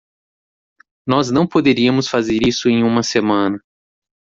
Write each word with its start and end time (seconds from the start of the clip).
Nós 1.07 1.29
não 1.29 1.45
poderíamos 1.45 2.07
fazer 2.07 2.39
isso 2.41 2.67
em 2.67 2.83
uma 2.83 3.03
semana! 3.03 3.59